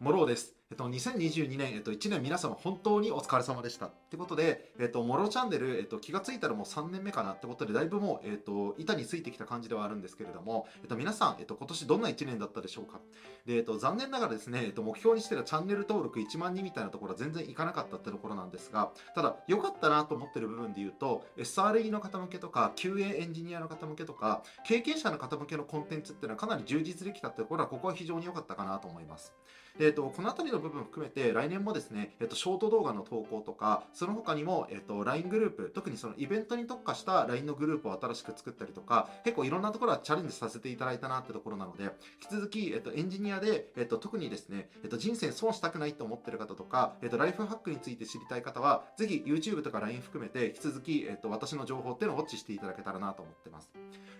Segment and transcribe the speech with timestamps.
[0.00, 0.59] モローです。
[0.70, 3.86] えっと、2022年、えっと、1年皆様本当にお疲れ様でした。
[3.86, 13.00] ってことで、えっと、モロチャンネル、えっと、気がついたらもう3年目かなってことで、だいぶもう、えっと、板についてきた感じではあるんですけれども、えっと、皆さん、えっと、今年どんな1年だったでしょうか？
[13.46, 29.34] で、えっと、残念ながらですね、えっと、目標にしてたチャンネル登録1万人みたいなところは全然いかなかったってところなんですが、ただ、良かったなと思ってる部分で言うと、SRE の方向けとか、QA エンジニアの方向けとか、経験者の方向けのコンテンツっていうのはかなり充実できたってところは、ここは非常に良かったかなと思います。
[29.78, 41.90] で、えっと、この辺りの部分含めて、来年もですね、えっと、ショート動画の投稿とか、その他にも、えっと、LINE グループ、特にそのイベントに特化した LINE のグループを新しく作ったりとか、結構いろんなところはチャレンジさせていただいたなってところなので、引
[42.28, 53.70] き続き、えっと、エンジニアで、えっと、特にですね、えっと、人生損したくないと思ってる方とか、えっと、ライフハックについて知りたい方は、ぜひ YouTube とか LINE 含めて、引き続き、えっと、私の情報っていうのをウォッチしていただけたらなと思ってます。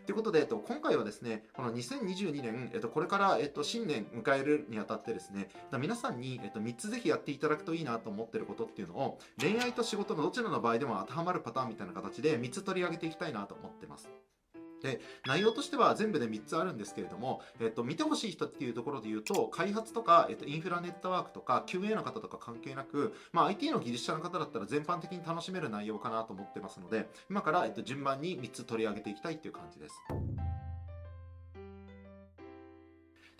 [0.06, 5.48] ということで、えっと、今回はですね、この2022年、えっと、これから、えっと、新年迎えるにあたってですね、
[5.78, 14.08] 皆さんに、にえっと、3つぜひやっていただくといいなと思ってることっていうのを、恋愛と仕事のどちらの場合でも当てはまるパターンみたいな形で3つ取り上げていきたいなと思ってます。
[14.82, 29.94] で内容としては全部で3つあるんですけれども、えっと、見てほしい人っていうところで言うと開発とか、えっと、インフラネットワークとか QA の方とか関係なく、まあ、IT の技術者の方だったら全般的に楽しめる内容かなと思ってますので今から、えっと、順番に3つ取り上げていきたいっていう感じです。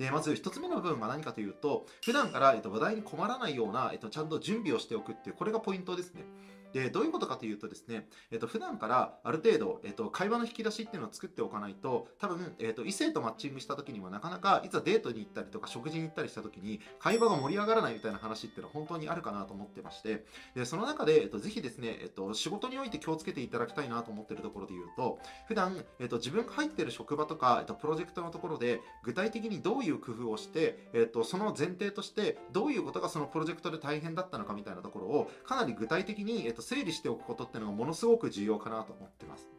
[0.00, 6.24] で、まず1つ目の部分は何かというと、普段から、えっと、話題に困らないような、えっと、ちゃんと準備をしておくっていう、これがポイントですね。
[6.72, 39.50] で、どういうことかというとですね、えっと、普段からある程度、えっと、会話の引き出しっていうのを作っておかないと、多分、えっと、異性とマッチングした時にはなかなか、いざデートに行ったりとか食事に行ったりした時に、会話が盛り上がらないみたいな話っていうのは本当にあるかなと思ってまして、で、その中で、えっと、ぜひですね、えっと、仕事において気をつけていただきたいなと思ってるところで言うと、普段、えっと、自分が入ってる職場とか、えっと、プロジェクトのところで、具体的にどういう工夫をして、えっと、その前提として、どういうことがそのプロジェクトで大変だったのかみたいなところを、かなり具体的に、えっと、整理しておくことってのがものすごく重要かなと思ってます。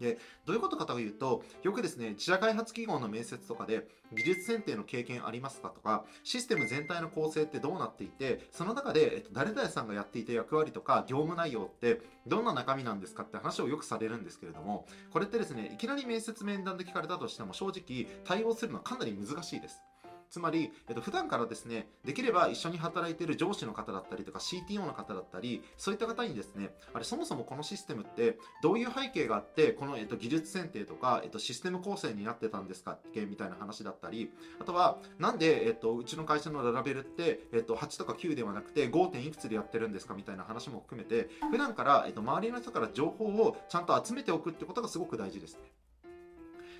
[0.00, 19.82] でどういうことかというと、よくですね、自社開発企業の面接とかで、技術選定の経験ありますかとか、システム全体の構成ってどうなっていて、その中で、えっと、誰々さんがやっていた役割とか、業務内容って、どんな中身なんですかって話をよくされるんですけれども、これってですね、いきなり面接面談で聞かれたとしても、正直、対応するのはかなり難しいです。
[20.30, 34.30] つまり、えっと、普段からですね、できれば一緒に働いている上司の方だったりとか CTO の方だったり、そういった方にですね、あれそもそもこのシステムってどういう背景があって、この、えっと、技術選定とか、えっと、システム構成になってたんですかっけみたいな話だったり、
[34.60, 39.08] あとは、なんで、えっと、うちの会社のララベルって、えっと、8とか9ではなくて 5.
[39.08, 45.60] 点いくつでやってるんですかみたいな話も含めて、普段から、えっと、周りの人から情報をちゃんと集めておくってことがすごく大事ですね。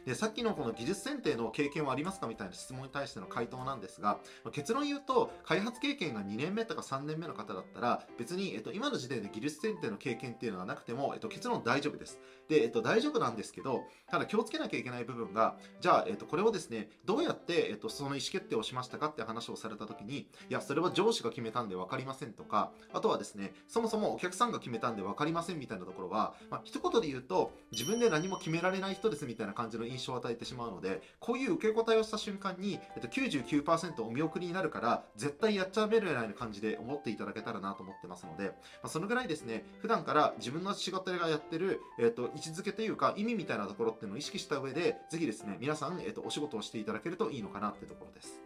[0.07, 4.19] でさっきのこの技術選定の経験はありますかみたいな質問に対しての回答なんですが
[4.53, 12.19] 結論言うと開発経験が2年目とか3年目の方だったら別に、えっと、今の時点で技術選定の経験っていうのはなくても、えっと、結論大丈夫です。
[12.49, 38.53] で、えっと、大丈夫なんですけどただ気をつけなきゃいけない部分がじゃあ、えっと、これをですねどうやって、えっと、その意思決定をしましたかって話をされた時にいやそれは上司が決めたんで分かりませんとかあとはですねそもそもお客さんが決めたんで分かりませんみたいなところは、まあ、一言で言うと自分で何も決められない人ですみたいな感じの印象を与えてしまうのでこういう受け答えをした瞬間に、えっと、99%お見送りになるから絶対やっちゃめるような感じで思っていただけたらなと思ってますので、ま
[38.85, 48.41] あ、そのぐらいですね普段から自分の仕事がやってる、えっと、位置づけというか意味みたいなところっていうのを意識した上でぜひですね皆さん、えっと、お仕事をしていただけるといいのかなってところです。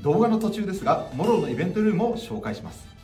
[0.00, 2.95] 動画の途中ですがモローのイベントルームを紹介します。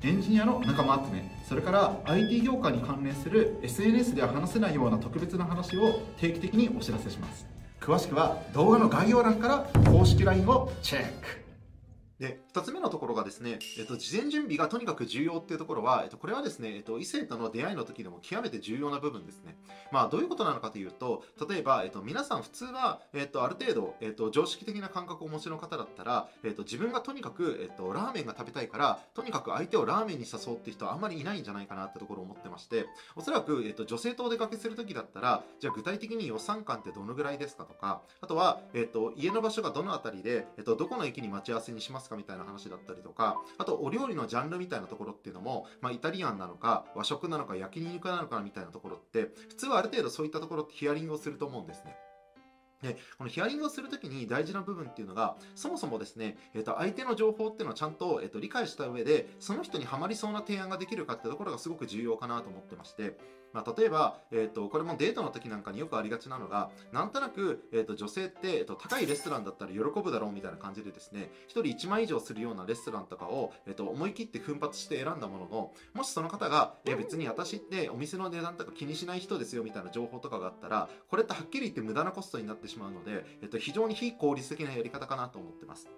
[0.00, 7.46] エンジニアの仲間集めそれから IT 業界に関連する SNS では話せないような特別な話を定期的にお知らせします。
[7.80, 11.47] 詳しくは動画の概要欄から公式 LINE をチェック。
[12.18, 19.56] で、二つ目のところがですね、えっと、事前準備がとにかく重要っていうところは、えっと、これはですね、えっと、異性との出会いの時でも極めて重要な部分ですね。
[19.92, 51.96] まあ、どういうことなのかというと、例えば、えっと、皆さん普通は、えっと、ある程度、えっと、常識的な感覚をお持ちの方だったら、えっと、自分がとにかく、えっと、ラーメンが食べたいから、とにかく相手をラーメンに誘うって人はあんまりいないんじゃないかなってところを思ってまして、おそらく、えっと、女性とお出かけする時だったら、じゃあ具体的に予算感ってどのぐらいですかとか、あとは、えっと、家の場所がどのあたりで、えっと、どこの駅に待ち合わせにしますかみたいな話だったりとか、あとお料理のジャンルみたいなところっていうのも、まあ、イタリアンなのか、和食なのか、焼肉なのかみたいなところって、普通はある程度そういったところってヒアリングをすると思うんですね。
[52.82, 63.18] で、このヒアリングをするときに大事な部分っていうのが、そもそもですね、え、ー、と、相手の情報っていうのをちゃんと、え、ー、と、理解した上で、その人にはまりそうな提案ができるかってところがすごく重要かなと思ってまして、
[63.52, 85.88] まあ、例えば、えー、とこれもデートの時なんかによくありがちなのがなんとなく、えー、と女性って、えー、と高いレストランだったら喜ぶだろうみたいな感じでですね1人1万以上するようなレストランとかを、えー、と思い切って奮発して選んだもののもしその方が、えー、別に私ってお店の値段とか気にしない人ですよみたいな情報とかがあったらこれってはっきり言って無駄なコストになってしまうので、えー、と非常に非効率的なやり方かなと思ってます。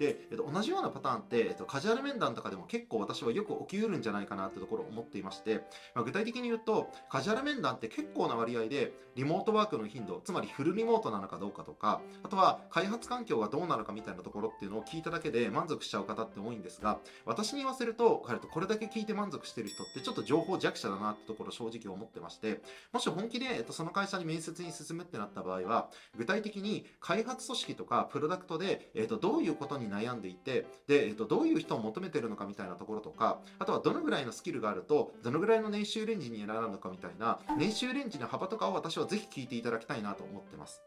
[0.00, 5.56] で、えっと、同じようなパターンって、えっと、カジュアル面談とかでも結構私はよく起きうるんじゃないかなってところを思っていまして、
[5.94, 22.62] まあ、具体的に言うと、カジュアル面談って結構な割合で、リモートワークの頻度、つまりフルリモートなのかどうかとか、あとは開発環境がどうなのかみたいなところっていうのを聞いただけで満足しちゃう方って多いんですが、私に言わせると、これだけ聞いて満足してる人ってちょっと情報弱者だなってところ正直思ってまして、
[22.92, 40.82] もし本気で、えっと、その会社に面接に進むってなった場合は、具体的に開発組織とかプロダクトで、えっと、どういうことに悩んでいて、で、えっと、どういう人を求めてるのかみたいなところとか、あとはどのぐらいのスキルがあると、どのぐらいの年収レンジになるのかみたいな、年収レンジの幅とかを私はぜひ聞いていただきたいなと思ってます。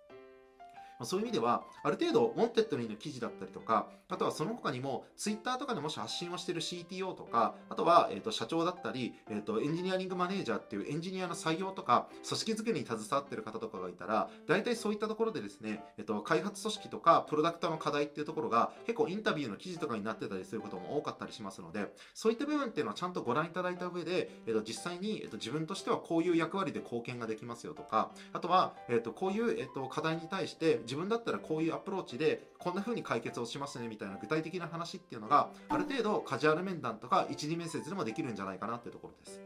[1.00, 39.42] まそういう意味では、ある程度、ウォンテッドにの記事だったりとか、あとはその他にも、ツイッターとかでもし発信をしている CTO とか、あとは、えっ、ー、と、社長だったり、えっ、ー、と、エンジニアリングマネージャーっていうエンジニアの採用とか、組織づくりに携わっている方とかがいたら、大体そういったところでですね、えっ、ー、と、開発組織とか、プロダクトの課題っていうところが、結構インタビューの記事とかになってたりすることも多かったりしますので、そういった部分っていうのはちゃんとご覧いただいた上で、えっ、と、実際に、えっ、と、自分としてはこういう役割で貢献ができますよとか、あとは、えっ、と、こういう、えっ、と、課題に対して、自分だったらこういうアプローチでこんな風に解決をしますねみたいな具体的な話っていうのがある程度カジュアル面談とか一次面接でもできるんじゃないかなっていうところです。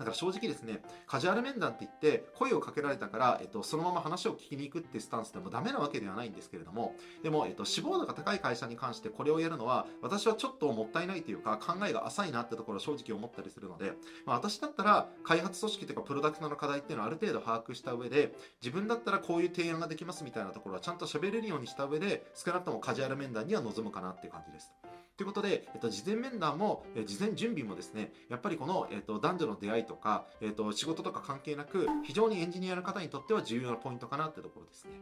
[0.00, 13.92] だから正直ですね、カジュアル面談って言って声をかけられたから、えっと、そのまま話を聞きに行くってスタンスでもダメなわけではないんですけれども、でも、えっと、志望度が高い会社に関してこれをやるのは、私はちょっともったいないというか、考えが浅いなってところを正直思ったりするので、
[14.24, 24.72] まあ、私だったら、開発組織とかプロダクトの課題っていうのをある程度把握した上で、自分だったらこういう提案ができますみたいなところはちゃんと喋れるようにした上で、少なくともカジュアル面談には臨むかなっていう感じです。
[25.20, 34.92] ということで、えっと、事前面談も、え事前準備もですね、やっぱりこの、えっと、男女の出会いとか、えっと、仕事とか関係なく、非常にエンジニアの方にとっては重要なポイントかなってところですね。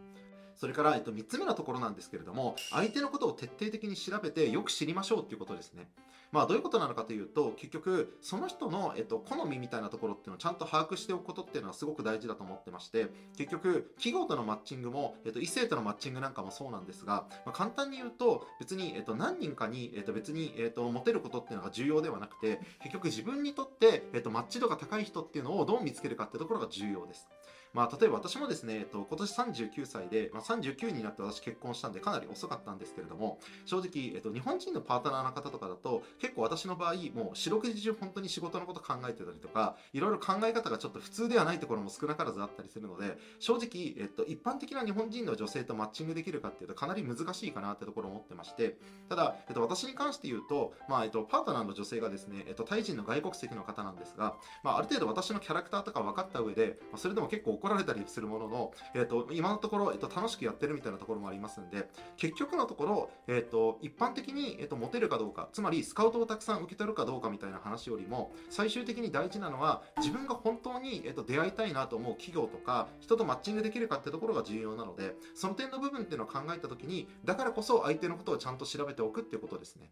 [0.58, 5.88] それから、えっと、3つ目のところなんですけれども、相手のことを徹底的に調べてよく知りましょうっていうことですね。
[6.30, 13.06] まあ、どういうことなのかというと、結局、その人の、えっと、好みみたいなところっていうのをちゃんと把握しておくことっていうのはすごく大事だと思ってまして、
[13.36, 27.26] 結局、企業とのマッチングも、えっと、異性とのマッチングなんかもそうなんですが、まあ、簡単に言うと、別に、えっと、何人かに、えっと、別に、えっと、モテることっていうのが重要ではなくて、結局自分にとって、えっと、マッチ度が高い人っていうのをどう見つけるかってところが重要です。
[27.74, 48.76] まあ、例えば私もですね、えっと、今年39歳で、まあ、39になって私結婚したんでかなり遅かったんですけれども、正直、えっと、日本人のパートナーの方とかだと、結構私の場合、もう四六時中本当に仕事のこと考えてたりとか、いろいろ考え方がちょっと普通ではないところも少なからずあったりするので、正直、えっと、一般的な日本人の女性とマッチングできるかっていうとかなり難しいかなってところを思ってまして、
[49.08, 79.90] ただ、えっと、私に関して言うと、まあ、えっと、パートナーの女性がですね、えっと、タイ人の外国籍の方なんですが、まあ、ある程度私のキャラクターとか分かった上で、まあ、それでも結構怒られたりするものの、えっと、今のところ、えっと、楽しくやってるみたいなところもありますんで、結局のところ、えっと、一般的に、えっと、モテるかどうか、つまりスカウトをたくさん受け取るかどうかみたいな話よりも、最終的に大事なのは、自分が本当に、えっと、出会いたいなと思う企業とか、人とマッチングできるかってところが重要なので、その点の部分っていうのを考えたときに、だからこそ相手のことをちゃんと調べておくっていうことですね。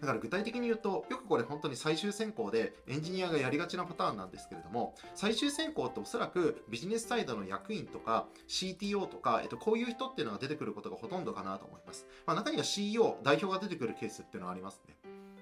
[0.00, 12.06] だから具体的に言うと、よくこれ本当に最終選考でエンジニアがやりがちなパターンなんですけれども、最終選考っておそらくビジネスサイドの役員とか CTO とか、えっと、こういう人っていうのが出てくることがほとんどかなと思います。
[12.26, 14.94] まあ、中には CEO、代表が出てくるケースっていうのはありますね。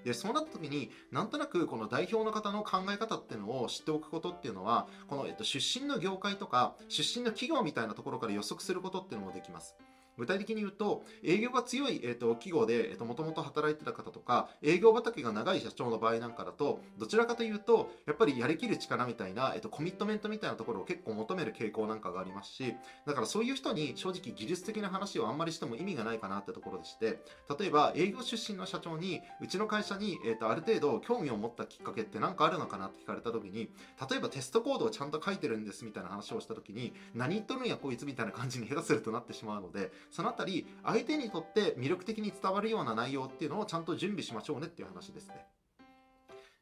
[0.03, 9.75] で、そうなった時に、なんとなくこの代表の方の考え方っていうのを知っておくことっていうのは、この、えっと、出身の業界とか、出身の企業みたいなところから予測することっていうのもできます。
[10.17, 27.19] 具体的に言うと、営業が強い、えーと、企業で、えーと、もともと働いてた方とか、営業畑が長い社長の場合なんかだと、どちらかというと、やっぱりやりきる力みたいな、えーと、コミットメントみたいなところを結構求める傾向なんかがありますし、だからそういう人に正直技術的な話をあんまりしても意味がないかなってところでして、
[27.59, 33.69] 例えば営業出身の社長に、うちの会社に、えー、とある程度興味を持ったきっかけって何かあるのかなって聞かれた時に、
[34.09, 45.45] 例えばテストコードをちゃんと書いてるんですみたいな話をした時に、何言っとるんやこいつみたいな感じに下手するとなってしまうので、そのあたり、相手にとって魅力的に伝わるような内容っていうのをちゃんと準備しましょうねっていう話ですね。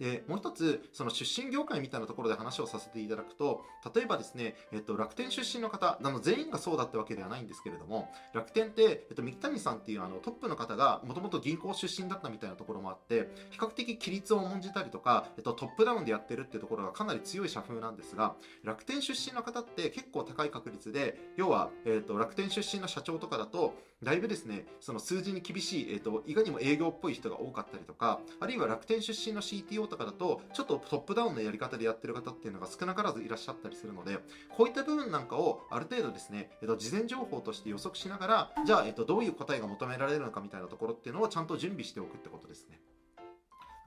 [0.02, 3.64] でもう一つその出身業界みたいなところで話をさせていただくと
[3.96, 34.18] 例えばですね、えっと、楽天出身の方あの全員がそうだったわけではないんですけれども楽天って、えっと、三木谷さんっていうあのトップの方がもともと銀行出身だったみたいなところもあって比較的規律を重んじたりとか、えっと、トップダウンでやってるっていうところがかなり強い社風なんですが楽天出身の方って結構高い確率で要は、えっと、楽天出身の社長とかだとだいぶですねその数字に厳しい、えっと、いかにも営業っぽい人が多かったりとかあるいは楽天出身の CTO とかだとちょっとトップダウンのやり方でやってる方っていうのが少なからずいらっしゃったりするので
[34.58, 42.80] こういった部分なんかをある程度ですね、えっと、事前情報として予測しながらじゃあ、えっと、どういう答えが求められるのかみたいなところっていうのをちゃんと準備しておくってことですね。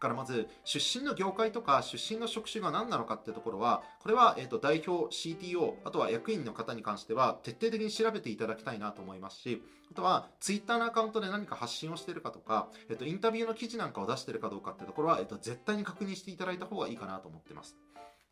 [0.04, 17.74] からまず出身の業界とか出身の職種が何なのかっていうところはこれは、えー、と代表 CTO あとは役員の方に関しては徹底的に調べていただきたいなと思いますしあとは Twitter のアカウントで何か発信をしているかとか、えー、とインタビューの記事なんかを出しているかどうかっていうところは、えー、と絶対に確認していただいた方がいいかなと思ってます。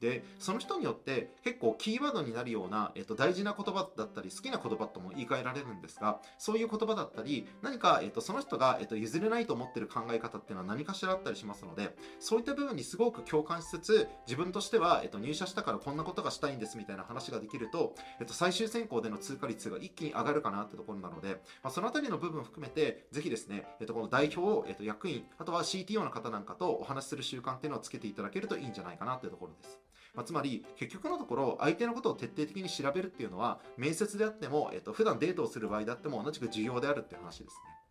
[0.03, 29.92] でその人によって結構キーワードになるような、えっと、大事な言葉だったり好きな言葉とも言い換えられるんですがそういう言葉だったり何か、えっと、その人が、えっと、譲れないと思ってる考え方っていうのは何かしらあったりしますのでそういった部分にすごく共感しつつ自分としては、えっと、入社したからこんなことがしたいんですみたいな話ができると、えっと、最終選考での通過率が一気に上がるかなってところなので、まあ、そのあたりの部分を含めてぜひですね、えっと、この代表を、えっと、役員あとは CTO の方なんかとお話しする習慣っていうのをつけていただけるといいんじゃないかなっていうところです。
[30.15, 37.83] まあ、つまり結局のところ相手のことを徹底的に調べるっていうのは面接であっても、えっと普段デートをする場合であっても同じく重要であるっていう話ですね。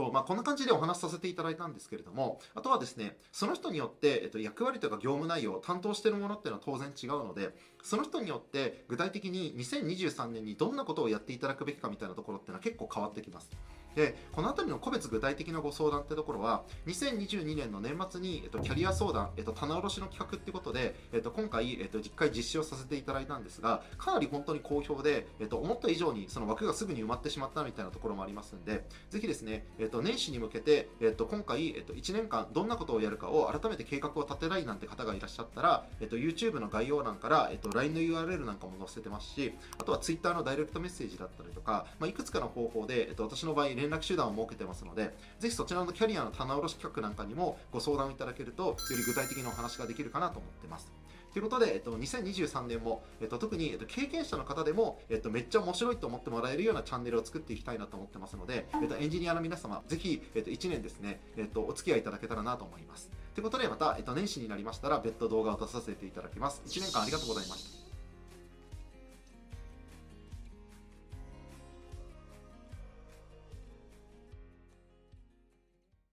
[0.00, 7.50] とまあ、こんな感じでお話しさせていただいたんですけれどもあとはですねその人によって、えっと、役割とか業務内容担当しているものっていうのは当然違うので
[7.82, 13.50] その人によって具体的に2023年にどんなことをやっていただくべきかみたいなところっていうのは結構変わってきます
[13.94, 50.92] でこの辺りの個別具体的なご相談ってところは2022年の年末に、えっと、キャリア相談、えっと、棚卸しの企画ってことで、えっと、今回、えっと、実回実施をさせていただいたんですがかなり本当に好評で、えっと、思った以上にその枠がすぐに埋まってしまったみたいなところもありますんでぜひですね、えっと、年始に向けて、えっと、今回、えっと、1年間どんなことをやるかを改めて計画を立てたいなんて方がいらっしゃったら、えっと、YouTube の概要欄から、えっと、LINE の URL なんかも載せてますしあとは Twitter のダイレクトメッセージだったりとか、まあ、いくつかの方法で、えっと、私の場合連絡手段を設けてますので、ぜひそちらのキャリアの棚卸し企画なんかにもご相談いただけると、より具体的なお話ができるかなと思ってます。
[51.32, 63.10] ということで、えっと、2023年も、えっと、特に、えっと、経験者の方でも、えっと、めっちゃ面白いと思ってもらえるようなチャンネルを作っていきたいなと思ってますので、えっと、エンジニアの皆様、ぜひ、えっと、1年ですね、えっと、お付き合いいただけたらなと思います。
[63.34, 66.62] ということで、また、えっと、年始になりましたら、別途動画を出させていただきます。
[66.66, 67.79] 1年間ありがとうございました。